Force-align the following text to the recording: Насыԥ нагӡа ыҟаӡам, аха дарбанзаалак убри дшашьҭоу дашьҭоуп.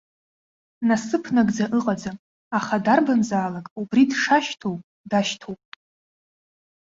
Насыԥ 0.87 1.25
нагӡа 1.35 1.65
ыҟаӡам, 1.77 2.17
аха 2.57 2.75
дарбанзаалак 2.85 3.67
убри 3.79 4.03
дшашьҭоу 4.09 4.75
дашьҭоуп. 5.09 5.61